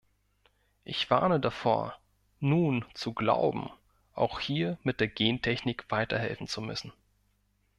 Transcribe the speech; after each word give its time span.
Ich 0.83 1.11
warne 1.11 1.39
davor, 1.39 1.95
nun 2.39 2.85
zu 2.95 3.13
glauben, 3.13 3.69
auch 4.15 4.39
hier 4.39 4.79
mit 4.81 4.99
der 4.99 5.07
Gentechnik 5.09 5.85
weiterhelfen 5.89 6.47
zu 6.47 6.59
müssen. 6.59 6.91